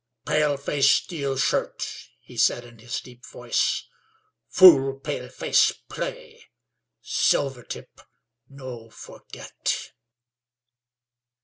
[0.25, 3.85] "Paleface steal shirt," he said in his deep voice.
[4.49, 6.45] "Fool paleface play
[7.03, 8.01] Silvertip
[8.49, 9.91] no forget."